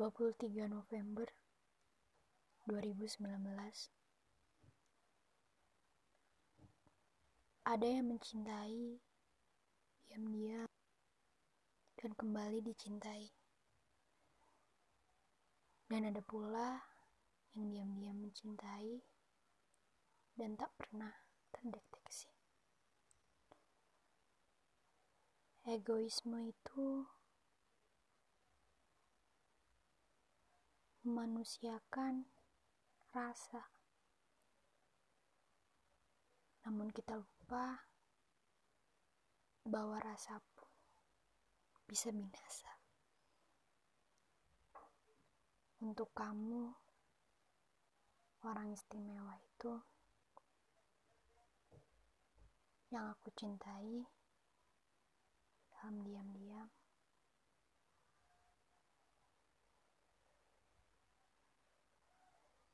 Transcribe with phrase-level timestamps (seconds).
[0.00, 1.28] 23 November
[2.64, 3.20] 2019
[7.68, 8.96] Ada yang mencintai
[10.08, 10.64] diam-diam
[12.00, 13.28] dan kembali dicintai.
[15.92, 16.80] Dan ada pula
[17.52, 19.04] yang diam-diam mencintai
[20.32, 21.12] dan tak pernah
[21.52, 22.32] terdeteksi.
[25.68, 27.04] Egoisme itu
[31.04, 32.28] memanusiakan
[33.16, 33.64] rasa.
[36.68, 37.88] Namun kita lupa
[39.64, 40.68] bahwa rasa pun
[41.88, 42.70] bisa binasa.
[45.80, 46.70] Untuk kamu,
[48.44, 49.72] orang istimewa itu
[52.92, 54.04] yang aku cintai
[55.72, 56.39] dalam diam-diam.